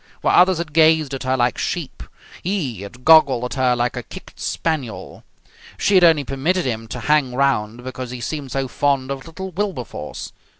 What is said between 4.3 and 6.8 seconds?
spaniel. She had only permitted